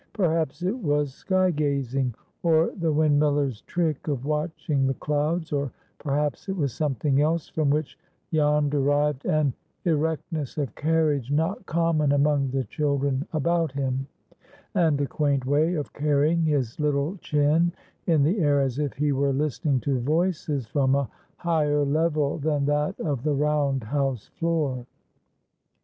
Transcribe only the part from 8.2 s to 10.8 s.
Jan derived an erectness of